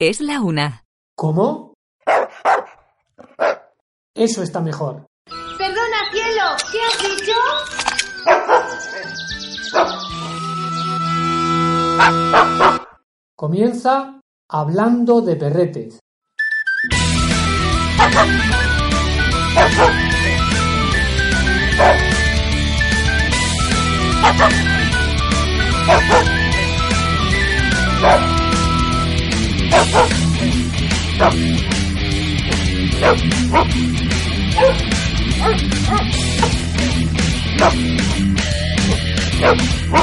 [0.00, 0.84] Es la una.
[1.16, 1.74] ¿Cómo?
[4.14, 5.06] Eso está mejor.
[5.26, 7.32] Perdona, cielo, ¿qué has dicho?
[13.34, 15.98] Comienza hablando de perretes.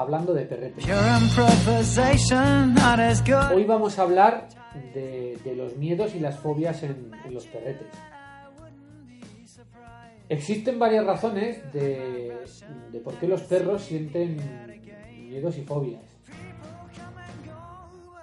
[0.04, 0.46] Hablando de.
[3.54, 4.50] Hoy vamos a hablar
[4.94, 7.88] de, de los miedos y las fobias en, en los perretes.
[10.28, 12.38] Existen varias razones de,
[12.92, 14.36] de por qué los perros sienten
[15.30, 16.04] miedos y fobias.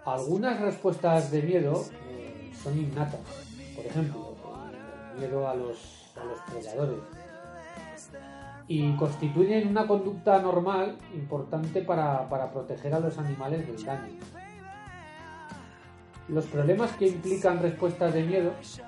[0.05, 3.21] Algunas respuestas de miedo eh, son innatas.
[3.75, 4.37] Por ejemplo,
[5.15, 7.20] el miedo a los, a los predadores.
[8.73, 14.13] Y constituyen una conducta normal importante para, para proteger a los animales del daño.
[16.29, 18.81] Los problemas que implican respuestas de miedo pues,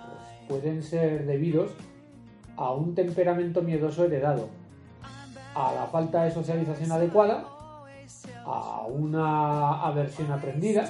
[0.48, 1.72] pueden ser debidos
[2.56, 4.50] a un temperamento miedoso heredado,
[5.56, 7.44] a la falta de socialización adecuada,
[8.44, 10.84] a una aversión aprendida,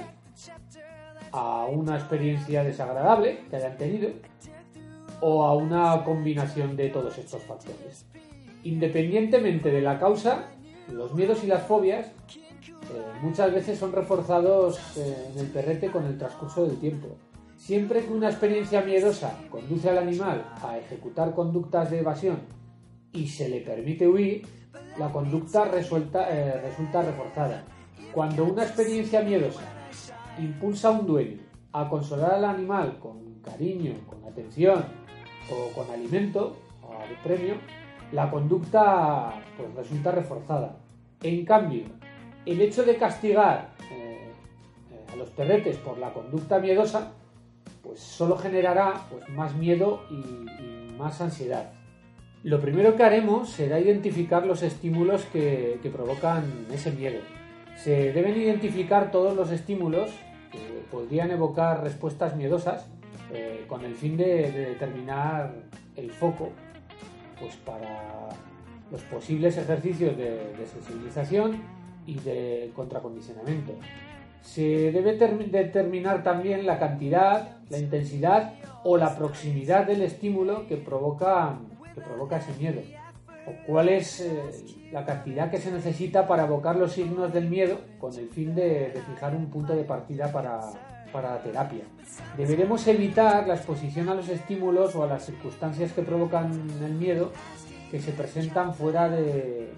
[1.32, 4.10] a una experiencia desagradable que hayan tenido
[5.22, 8.04] o a una combinación de todos estos factores.
[8.64, 10.50] Independientemente de la causa,
[10.88, 16.04] los miedos y las fobias eh, muchas veces son reforzados eh, en el perrete con
[16.06, 17.08] el transcurso del tiempo.
[17.56, 22.38] Siempre que una experiencia miedosa conduce al animal a ejecutar conductas de evasión
[23.12, 24.46] y se le permite huir,
[24.98, 27.64] la conducta resulta, eh, resulta reforzada.
[28.12, 29.62] Cuando una experiencia miedosa
[30.38, 31.38] impulsa a un dueño
[31.72, 34.84] a consolar al animal con cariño, con atención
[35.50, 37.54] o con alimento o de premio,
[38.12, 40.76] la conducta pues, resulta reforzada.
[41.22, 41.84] En cambio,
[42.46, 44.30] el hecho de castigar eh,
[44.90, 47.12] eh, a los perretes por la conducta miedosa,
[47.82, 51.72] pues solo generará pues, más miedo y, más ansiedad.
[52.44, 57.18] Lo primero que haremos será identificar los estímulos que, provocan ese miedo.
[57.76, 60.10] Se deben identificar todos los estímulos
[60.52, 62.86] que podrían evocar respuestas miedosas
[63.32, 65.54] eh, con el fin de determinar
[65.96, 66.50] el foco
[67.38, 68.28] pues para
[68.90, 71.62] los posibles ejercicios de, de sensibilización
[72.06, 73.72] y de contracondicionamiento.
[74.42, 78.54] Se debe ter- determinar también la cantidad, la intensidad
[78.84, 81.58] o la proximidad del estímulo que provoca,
[81.94, 82.80] que provoca ese miedo.
[83.46, 84.32] O cuál es eh,
[84.92, 88.90] la cantidad que se necesita para evocar los signos del miedo con el fin de,
[88.90, 90.60] de fijar un punto de partida para,
[91.12, 91.84] para la terapia.
[92.36, 96.50] Deberemos evitar la exposición a los estímulos o a las circunstancias que provocan
[96.82, 97.32] el miedo
[97.90, 99.70] que se presentan fuera de,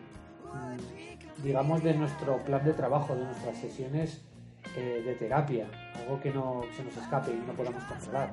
[0.45, 4.23] mm, digamos, de nuestro plan de trabajo, de nuestras sesiones
[4.77, 5.67] eh, de terapia,
[6.01, 8.33] algo que no se nos escape y no podamos controlar.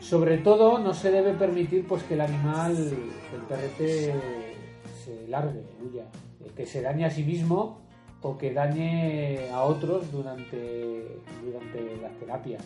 [0.00, 4.14] Sobre todo, no se debe permitir pues que el animal, el perrete,
[5.04, 6.04] se largue, huya,
[6.44, 7.80] eh, que se dañe a sí mismo
[8.22, 12.58] o que dañe a otros durante, durante la terapia.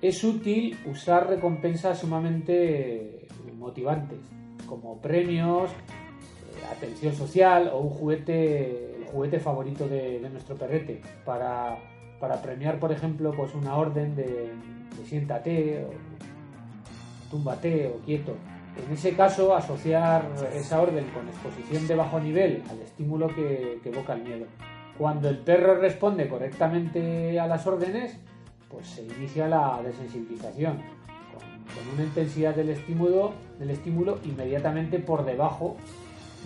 [0.00, 3.28] Es útil usar recompensas sumamente
[3.58, 4.18] motivantes,
[4.66, 11.00] como premios, eh, atención social o un juguete, el juguete favorito de, de nuestro perrete,
[11.24, 11.78] para,
[12.20, 18.34] para premiar, por ejemplo, pues una orden de, de siéntate, o túmbate, o quieto.
[18.86, 24.14] En ese caso, asociar esa orden con exposición de bajo nivel al estímulo que, evoca
[24.14, 24.46] el miedo.
[24.98, 28.18] Cuando el perro responde correctamente a las órdenes,
[28.68, 33.32] pues se inicia la desensibilización, con, una intensidad del estímulo,
[34.24, 35.76] inmediatamente por debajo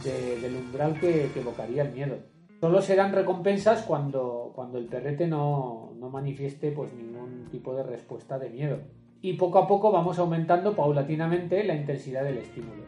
[0.02, 2.16] del umbral que, evocaría el miedo.
[2.60, 8.38] Solo serán recompensas cuando, cuando el perrete no, no manifieste pues, ningún tipo de respuesta
[8.38, 8.78] de miedo
[9.20, 12.84] y poco a poco vamos aumentando paulatinamente la intensidad del estímulo.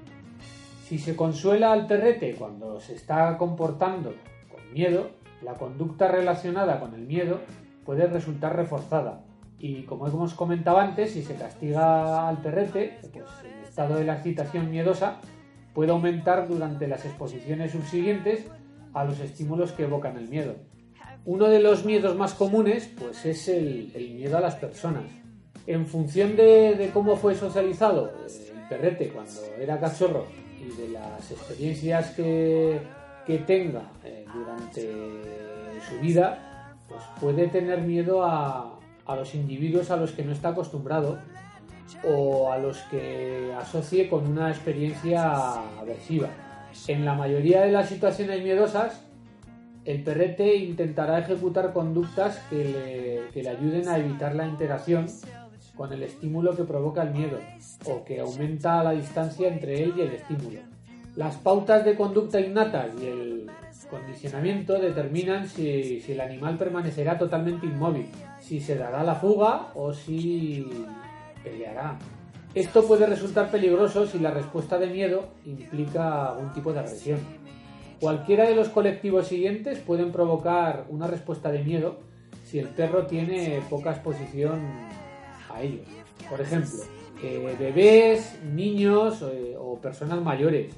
[0.84, 4.14] Si se consuela al perrete cuando se está comportando
[4.50, 5.10] con miedo,
[5.42, 7.40] la conducta relacionada con el miedo
[7.84, 9.24] puede resultar reforzada.
[9.58, 14.14] Y como hemos comentado antes, si se castiga al perrete, pues el estado de la
[14.14, 15.20] excitación miedosa
[15.74, 18.46] puede aumentar durante las exposiciones subsiguientes
[18.94, 20.56] a los estímulos que evocan el miedo.
[21.26, 25.04] Uno de los miedos más comunes pues es el, el miedo a las personas
[25.66, 30.26] en función de, cómo fue socializado el perrete cuando era cachorro
[30.60, 32.80] y de las experiencias que,
[33.38, 34.92] tenga eh, durante
[35.88, 40.50] su vida, pues puede tener miedo a, a los individuos a los que no está
[40.50, 41.18] acostumbrado
[42.04, 46.28] o a los que asocie con una experiencia aversiva.
[46.86, 49.02] En la mayoría de las situaciones miedosas,
[49.84, 55.06] el perrete intentará ejecutar conductas que le, que le ayuden a evitar la interacción
[55.76, 57.38] con el estímulo que provoca el miedo
[57.86, 60.60] o que aumenta la distancia entre él y el estímulo.
[61.16, 63.50] Las pautas de conducta innatas y el
[63.90, 68.06] condicionamiento determinan si, el animal permanecerá totalmente inmóvil,
[68.40, 70.86] si se dará la fuga o si
[71.42, 71.98] peleará.
[72.54, 77.18] Esto puede resultar peligroso si la respuesta de miedo implica algún tipo de agresión.
[78.00, 81.98] Cualquiera de los colectivos siguientes pueden provocar una respuesta de miedo
[82.44, 84.60] si el perro tiene poca exposición
[85.52, 85.86] a ellos.
[86.28, 86.80] Por ejemplo,
[87.22, 90.74] eh, bebés, niños eh, o personas mayores,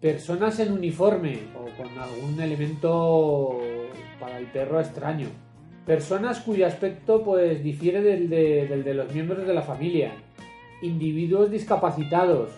[0.00, 3.60] personas en uniforme o con algún elemento
[4.18, 5.28] para el perro extraño,
[5.84, 10.12] personas cuyo aspecto pues difiere del de, los miembros de la familia,
[10.82, 12.50] individuos discapacitados,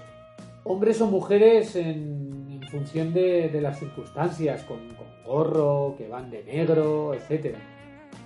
[0.64, 2.30] hombres o mujeres en,
[2.70, 7.58] función de, las circunstancias, con, con gorro, que van de negro, etcétera.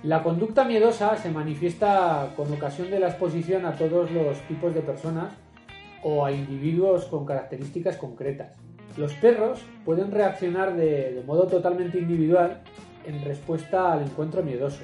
[0.03, 4.79] La conducta miedosa se manifiesta con ocasión de la exposición a todos los tipos de
[4.79, 5.33] personas
[6.01, 8.66] o a individuos con características concretas.
[8.97, 12.61] Los perros pueden reaccionar de, modo totalmente individual
[13.05, 14.81] en respuesta al encuentro miedoso.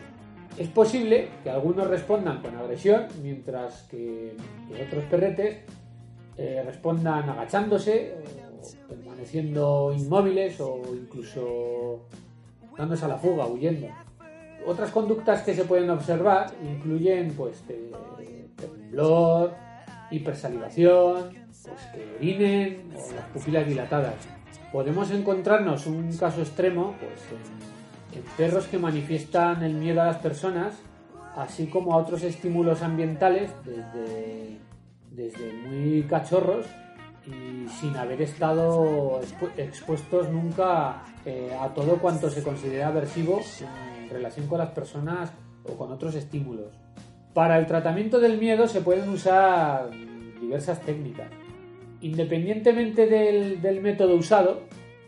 [0.57, 4.37] Es posible que algunos respondan con agresión, mientras que,
[4.87, 5.57] otros perretes
[6.37, 8.15] eh, respondan agachándose,
[8.87, 12.07] permaneciendo inmóviles o incluso
[12.77, 13.87] dándose a la fuga, huyendo.
[14.65, 17.63] Otras conductas que se pueden observar incluyen pues
[18.55, 19.53] temblor,
[20.11, 24.15] hipersalivación, pues que orinen o las pupilas dilatadas.
[24.71, 27.21] Podemos encontrarnos un caso extremo pues,
[28.15, 30.75] en, perros que manifiestan el miedo a las personas,
[31.35, 34.57] así como a otros estímulos ambientales desde,
[35.11, 36.65] desde muy cachorros
[37.25, 39.21] y sin haber estado
[39.57, 43.41] expuestos nunca eh, a todo cuanto se considera aversivo
[44.13, 45.31] relación con las personas
[45.63, 46.71] o con otros estímulos.
[47.33, 49.89] Para el tratamiento del miedo se pueden usar
[50.39, 51.42] diversas técnicas.
[52.03, 54.63] Independientemente del, método usado,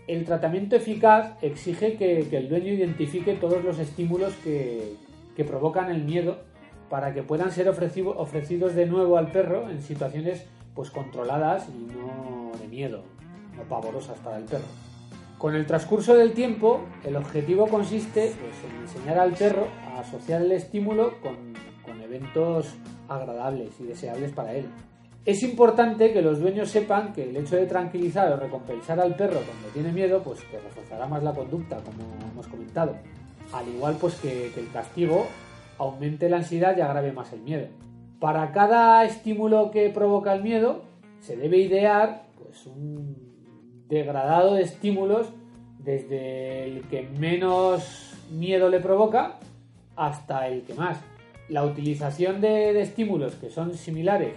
[0.07, 4.95] el tratamiento eficaz exige que, el dueño identifique todos los estímulos que,
[5.45, 6.37] provocan el miedo
[6.89, 12.51] para que puedan ser ofrecidos de nuevo al perro en situaciones pues controladas y no
[12.61, 13.03] de miedo,
[13.57, 14.63] no pavorosas para el perro.
[15.37, 20.41] Con el transcurso del tiempo, el objetivo consiste pues, en enseñar al perro a asociar
[20.41, 21.35] el estímulo con,
[22.01, 22.75] eventos
[23.09, 24.67] agradables y deseables para él.
[25.25, 29.39] Es importante que los dueños sepan que el hecho de tranquilizar o recompensar al perro
[29.39, 32.95] cuando tiene miedo, pues que reforzará más la conducta, como hemos comentado.
[33.51, 35.25] Al igual pues que, que el castigo
[35.79, 37.67] aumente la ansiedad y agrave más el miedo.
[38.19, 40.83] Para cada estímulo que provoca el miedo,
[41.21, 43.17] se debe idear pues un
[43.87, 45.29] degradado de estímulos
[45.79, 49.37] desde el que menos miedo le provoca
[49.95, 50.99] hasta el que más.
[51.49, 54.33] La utilización de, estímulos que son similares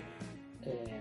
[0.66, 1.00] eh,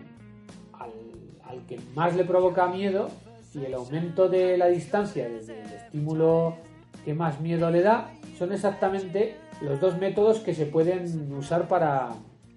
[0.74, 3.10] al, que más le provoca miedo
[3.54, 6.58] y el aumento de la distancia desde el estímulo
[7.04, 12.10] que más miedo le da son exactamente los dos métodos que se pueden usar para,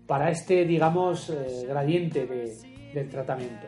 [0.06, 2.26] para este, digamos, eh, gradiente
[2.92, 3.66] del tratamiento.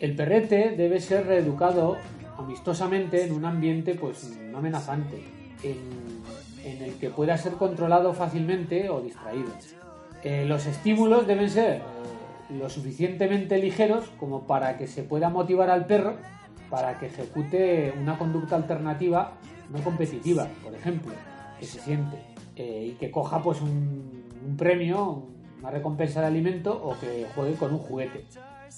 [0.00, 1.96] El perrete debe ser reeducado
[2.36, 5.22] amistosamente en un ambiente pues no amenazante,
[5.62, 9.50] en, el que pueda ser controlado fácilmente o distraído.
[10.22, 11.82] Eh, los estímulos deben ser
[12.50, 16.16] lo suficientemente ligeros como para que se pueda motivar al perro
[16.70, 19.34] para que ejecute una conducta alternativa
[19.70, 21.12] no competitiva, por ejemplo,
[21.58, 22.16] que se siente
[22.56, 25.24] eh, y que coja pues un, premio,
[25.60, 28.24] una recompensa de alimento o que juegue con un juguete.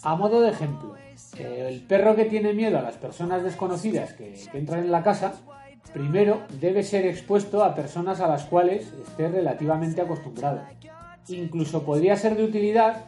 [0.03, 0.95] A modo de ejemplo,
[1.39, 5.35] eh, el perro que tiene miedo a las personas desconocidas que entran en la casa,
[5.93, 10.61] primero debe ser expuesto a personas a las cuales esté relativamente acostumbrado.
[11.29, 13.07] Incluso podría ser de utilidad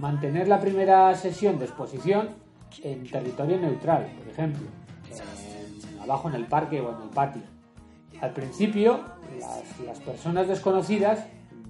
[0.00, 2.30] mantener la primera sesión de exposición
[2.82, 4.66] en territorio neutral, por ejemplo,
[6.02, 7.42] abajo en el parque o en el patio.
[8.20, 9.00] Al principio,
[9.38, 11.26] las, las personas desconocidas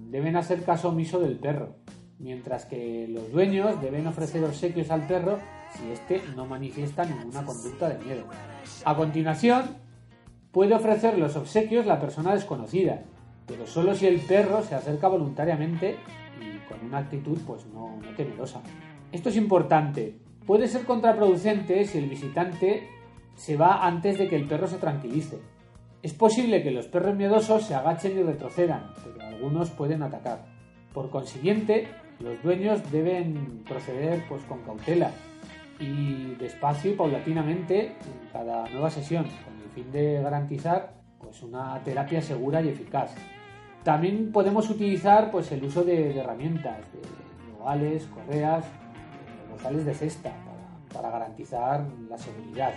[0.09, 1.75] deben hacer caso omiso del perro,
[2.19, 5.39] mientras que los dueños deben ofrecer obsequios al perro
[5.77, 8.25] si éste no manifiesta ninguna conducta de miedo.
[8.85, 9.77] A continuación,
[10.53, 13.03] puede ofrecer los obsequios la persona desconocida,
[13.47, 15.97] pero solo si el perro se acerca voluntariamente
[16.71, 18.62] con una actitud pues no, no temerosa.
[19.12, 20.15] Esto es importante.
[20.47, 22.89] Puede ser contraproducente si el visitante
[23.35, 25.41] se va antes de que el perro se tranquilice.
[26.03, 30.47] Es posible que los perros miedosos se agachen y retrocedan, pero algunos pueden atacar.
[30.95, 31.89] Por consiguiente,
[32.21, 35.11] los dueños deben proceder pues, con cautela
[35.79, 41.83] y despacio y paulatinamente en cada nueva sesión, con el fin de garantizar pues, una
[41.83, 43.15] terapia segura y eficaz.
[43.83, 49.95] También podemos utilizar pues, el uso de, de herramientas, de nogales, correas, eh, bozales de
[49.95, 52.73] cesta, para, para garantizar la seguridad.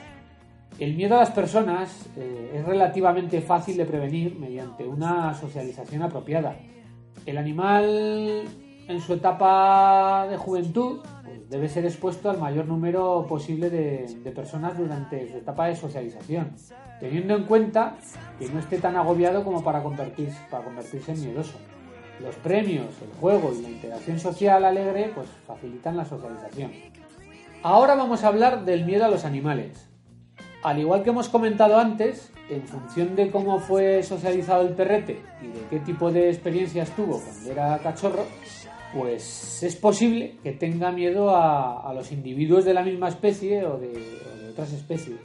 [0.80, 6.56] El miedo a las personas eh, es relativamente fácil de prevenir mediante una socialización apropiada.
[7.26, 8.44] El animal
[8.88, 14.32] en su etapa de juventud pues, debe ser expuesto al mayor número posible de, de
[14.32, 16.54] personas durante su etapa de socialización,
[17.00, 17.98] teniendo en cuenta
[18.40, 21.58] que no esté tan agobiado como para convertirse, para convertirse en miedoso.
[22.20, 26.72] Los premios, el juego y la interacción social alegre pues, facilitan la socialización.
[27.63, 29.90] Ahora vamos a hablar del miedo a los animales.
[30.63, 35.48] Al igual que hemos comentado antes, en función de cómo fue socializado el perrete y
[35.48, 38.25] de qué tipo de experiencias tuvo cuando era cachorro,
[38.94, 43.90] pues es posible que tenga miedo a, los individuos de la misma especie o de,
[43.90, 45.20] o de otras especies,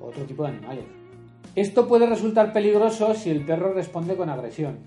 [0.00, 0.99] o otro tipo de animales.
[1.56, 4.78] Esto puede resultar peligroso si el perro responde con agresión.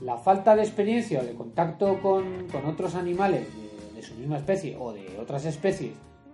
[0.00, 4.76] La falta de experiencia o de contacto con, otros animales de, de su misma especie
[4.78, 5.92] o de otras especies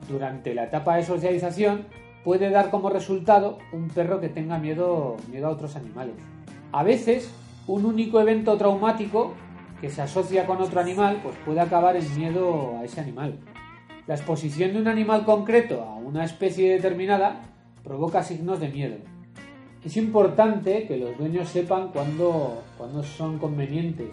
[0.09, 1.87] durante la etapa de socialización
[2.25, 6.15] puede dar como resultado un perro que tenga miedo, miedo a otros animales.
[6.73, 7.31] A veces,
[7.67, 9.35] un único evento traumático
[9.81, 13.39] que se asocia con otro animal pues puede acabar en miedo a ese animal.
[14.07, 17.43] La exposición de un animal concreto a una especie determinada
[17.83, 19.16] provoca signos de miedo.
[19.87, 24.09] Es importante que los dueños sepan cuándo, cuándo son convenientes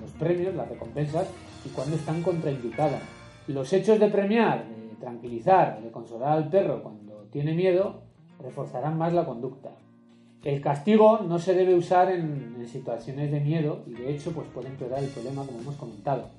[0.00, 1.28] los premios, las recompensas,
[1.64, 3.00] y cuándo están contraindicadas.
[3.46, 8.02] Los hechos de premiar, de tranquilizar, de consolar al perro cuando tiene miedo,
[8.42, 9.70] reforzarán más la conducta.
[10.42, 14.48] El castigo no se debe usar en, en situaciones de miedo y de hecho pues
[14.48, 16.30] puede empeorar el problema como hemos comentado.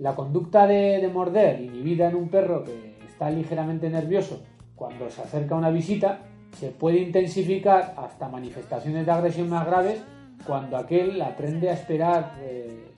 [0.00, 4.42] La conducta de, de morder inhibida en un perro que está ligeramente nervioso
[4.74, 10.02] cuando se acerca a una visita se puede intensificar hasta manifestaciones de agresión más graves
[10.46, 12.92] cuando aquel aprende a esperar eh,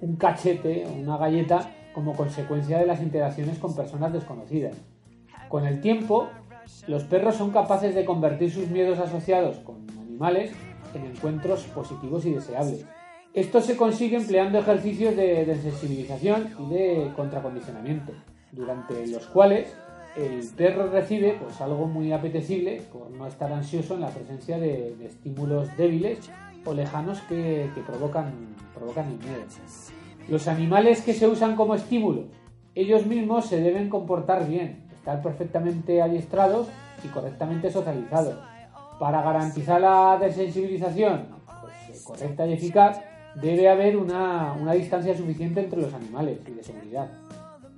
[0.00, 4.76] un cachete o una galleta como consecuencia de las interacciones con personas desconocidas.
[5.48, 6.28] Con el tiempo,
[6.86, 10.52] los perros son capaces de convertir sus miedos asociados con animales
[10.94, 12.86] en encuentros positivos y deseables.
[13.34, 18.12] Esto se consigue empleando ejercicios de, de sensibilización y de contracondicionamiento,
[18.52, 19.74] durante los cuales
[20.18, 24.96] el perro recibe pues, algo muy apetecible por no estar ansioso en la presencia de,
[24.96, 26.30] de estímulos débiles
[26.64, 28.32] o lejanos que, que provocan,
[28.74, 29.44] provocan el miedo.
[30.28, 32.26] Los animales que se usan como estímulos,
[32.74, 36.68] ellos mismos se deben comportar bien, estar perfectamente adiestrados
[37.04, 38.36] y correctamente socializados.
[38.98, 41.28] Para garantizar la desensibilización
[41.60, 43.00] pues, correcta y eficaz,
[43.40, 47.08] debe haber una, una distancia suficiente entre los animales y de seguridad.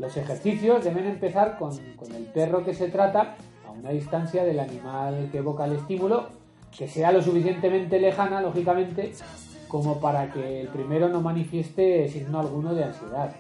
[0.01, 3.37] Los ejercicios deben empezar con, con, el perro que se trata
[3.69, 6.29] a una distancia del animal que evoca el estímulo,
[6.75, 9.13] que sea lo suficientemente lejana, lógicamente,
[9.69, 13.37] como para que el primero no manifieste signo alguno de ansiedad.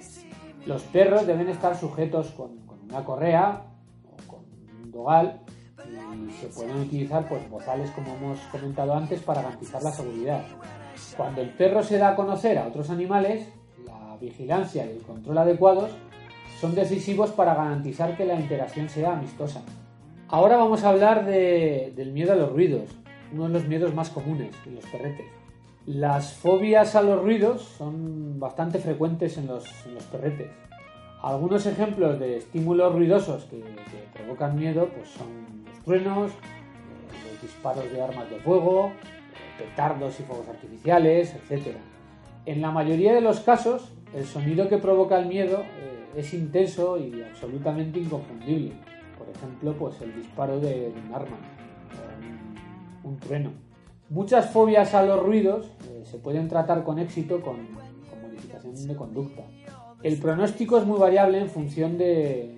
[0.67, 3.63] Los perros deben estar sujetos con, con una correa
[4.05, 4.41] o con
[4.83, 5.41] un dogal
[6.29, 10.43] y se pueden utilizar pues, bozales, como hemos comentado antes, para garantizar la seguridad.
[11.17, 13.49] Cuando el perro se da a conocer a otros animales,
[13.87, 15.91] la vigilancia y el control adecuados
[16.59, 19.63] son decisivos para garantizar que la interacción sea amistosa.
[20.29, 22.89] Ahora vamos a hablar de, del miedo a los ruidos,
[23.33, 25.27] uno de los miedos más comunes en los perretes.
[25.87, 29.65] Las fobias a los ruidos son bastante frecuentes en los,
[30.13, 30.51] perretes.
[31.23, 37.43] Algunos ejemplos de estímulos ruidosos que, que provocan miedo pues son los truenos, eh, los
[37.43, 41.77] disparos de armas de fuego, eh, petardos y fuegos artificiales, etc.
[42.47, 46.99] En la mayoría de los casos, el sonido que provoca el miedo eh, es intenso
[46.99, 48.73] y absolutamente inconfundible.
[49.19, 51.37] Por ejemplo, pues el disparo de, un arma
[53.05, 53.51] un, un trueno.
[54.09, 57.57] Muchas fobias a los ruidos eh, se pueden tratar con éxito con,
[58.11, 59.43] con modificación de conducta.
[60.03, 62.55] El pronóstico es muy variable en función de,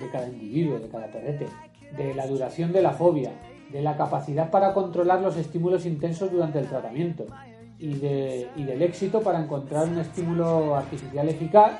[0.00, 1.46] de cada individuo, de cada perrete,
[1.96, 3.32] de la duración de la fobia,
[3.70, 7.26] de la capacidad para controlar los estímulos intensos durante el tratamiento
[7.78, 11.72] y, de- y del éxito para encontrar un estímulo artificial eficaz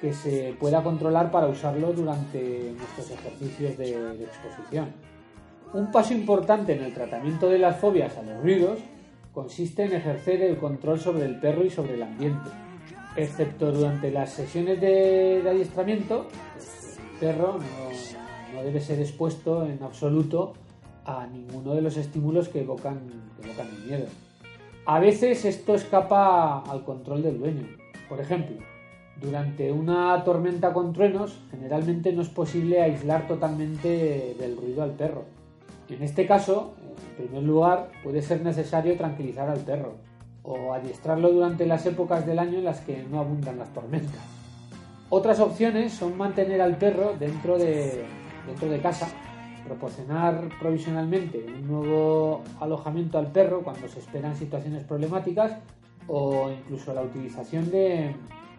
[0.00, 4.88] que se pueda controlar para usarlo durante nuestros ejercicios de, exposición.
[5.74, 8.78] Un paso importante en el tratamiento de las fobias a los ruidos
[9.34, 12.50] consiste en ejercer el control sobre el perro y sobre el ambiente.
[13.14, 16.26] Excepto durante las sesiones de, adiestramiento,
[16.56, 17.58] el perro
[18.54, 20.54] no, debe ser expuesto en absoluto
[21.04, 23.00] a ninguno de los estímulos que evocan
[23.42, 24.06] el miedo.
[24.86, 27.66] A veces esto escapa al control del dueño.
[28.08, 28.56] Por ejemplo,
[29.20, 35.24] durante una tormenta con truenos, generalmente no es posible aislar totalmente del ruido al perro.
[35.88, 36.74] En este caso,
[37.18, 39.94] en primer lugar, puede ser necesario tranquilizar al perro
[40.42, 44.22] o adiestrarlo durante las épocas del año en las que no abundan las tormentas.
[45.10, 48.04] Otras opciones son mantener al perro dentro de,
[48.46, 49.08] dentro de casa,
[49.66, 55.56] proporcionar provisionalmente un nuevo alojamiento al perro cuando se esperan situaciones problemáticas
[56.06, 58.14] o incluso la utilización de,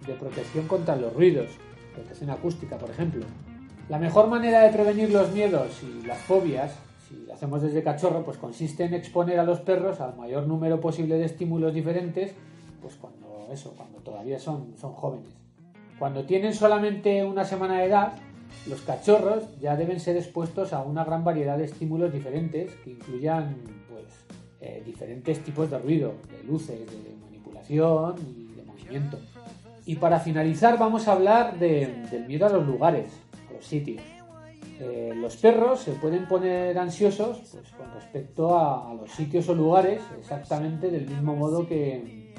[0.05, 1.51] de protección contra los ruidos,
[1.93, 3.25] protección acústica, por ejemplo.
[3.89, 6.75] La mejor manera de prevenir los miedos y las fobias,
[7.07, 10.79] si lo hacemos desde cachorro, pues consiste en exponer a los perros al mayor número
[10.79, 12.33] posible de estímulos diferentes,
[12.81, 15.35] pues cuando eso, cuando todavía son, son jóvenes.
[15.99, 18.13] Cuando tienen solamente una semana de edad,
[18.67, 23.55] los cachorros ya deben ser expuestos a una gran variedad de estímulos diferentes que incluyan
[23.89, 24.05] pues,
[24.61, 29.17] eh, diferentes tipos de ruido, de luces, de manipulación y de movimiento.
[29.85, 33.07] Y para finalizar vamos a hablar de- del miedo a los lugares,
[33.49, 34.01] a los sitios.
[34.79, 39.53] Eh, los perros se pueden poner ansiosos pues, con respecto a, a los sitios o
[39.55, 42.33] lugares exactamente del mismo modo que,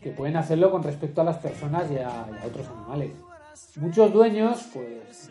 [0.00, 3.12] que pueden hacerlo con respecto a las personas y a, y a otros animales.
[3.76, 5.30] Muchos dueños pues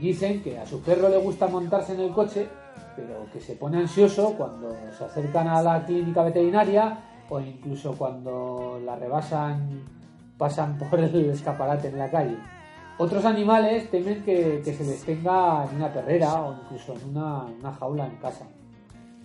[0.00, 2.48] dicen que a su perro le gusta montarse en el coche,
[2.96, 8.80] pero que se pone ansioso cuando se acercan a la clínica veterinaria o incluso cuando
[8.84, 9.84] la rebasan,
[10.38, 12.38] pasan por el escaparate en la calle.
[12.96, 18.06] Otros animales temen que, se les tenga en una perrera o incluso en una, jaula
[18.06, 18.46] en casa.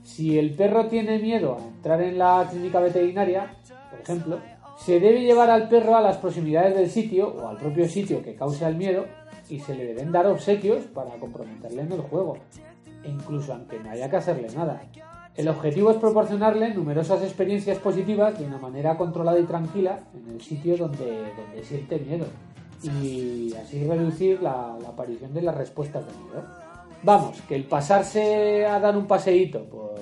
[0.03, 3.55] Si el perro tiene miedo a entrar en la clínica veterinaria,
[3.89, 4.39] por ejemplo,
[4.77, 8.35] se debe llevar al perro a las proximidades del sitio o al propio sitio que
[8.35, 9.05] causa el miedo
[9.49, 12.37] y se le deben dar obsequios para comprometerle en el juego,
[13.05, 14.81] incluso aunque no haya que hacerle nada.
[15.35, 20.41] El objetivo es proporcionarle numerosas experiencias positivas de una manera controlada y tranquila en el
[20.41, 22.27] sitio donde, donde siente miedo
[22.83, 26.43] y así reducir la, la aparición de las respuestas de miedo.
[27.01, 29.95] Vamos, que el pasarse a dar un paseíto por,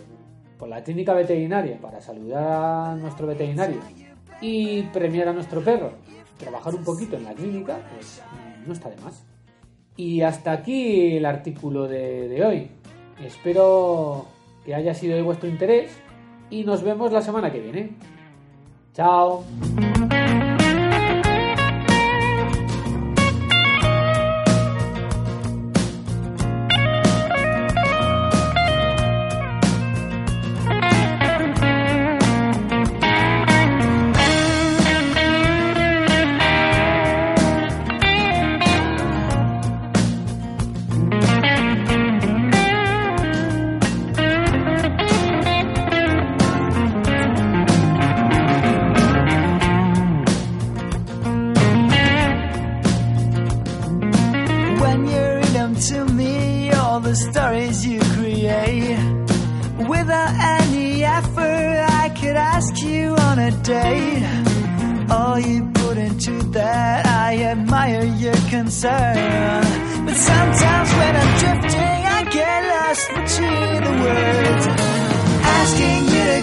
[0.57, 3.79] por la clínica veterinaria para saludar a nuestro veterinario
[4.41, 5.91] y premiar a nuestro perro,
[6.37, 8.21] trabajar un poquito en la clínica, pues
[8.67, 9.23] no está de más.
[9.95, 12.71] Y hasta aquí el artículo de, de hoy.
[13.23, 14.25] Espero
[14.65, 15.97] que haya sido de vuestro interés
[16.49, 17.91] y nos vemos la semana que viene.
[18.93, 19.43] Chao.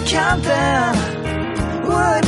[0.08, 0.96] jumping.
[1.86, 2.27] Would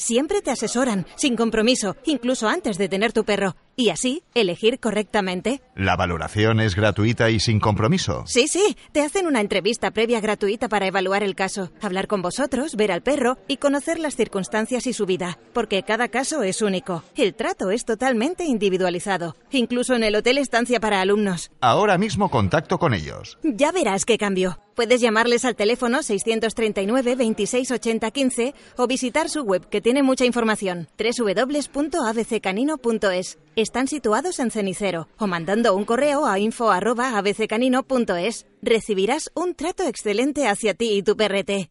[0.00, 3.54] Siempre te asesoran, sin compromiso, incluso antes de tener tu perro.
[3.76, 5.60] Y así, elegir correctamente.
[5.74, 8.24] ¿La valoración es gratuita y sin compromiso?
[8.26, 12.76] Sí, sí, te hacen una entrevista previa gratuita para evaluar el caso, hablar con vosotros,
[12.76, 17.04] ver al perro y conocer las circunstancias y su vida, porque cada caso es único.
[17.14, 21.50] El trato es totalmente individualizado, incluso en el hotel estancia para alumnos.
[21.60, 23.38] Ahora mismo contacto con ellos.
[23.42, 24.58] Ya verás qué cambio.
[24.80, 30.24] Puedes llamarles al teléfono 639 26 80 15 o visitar su web que tiene mucha
[30.24, 33.38] información www.abccanino.es.
[33.56, 38.46] Están situados en Cenicero o mandando un correo a info@abccanino.es.
[38.62, 41.70] Recibirás un trato excelente hacia ti y tu perrete.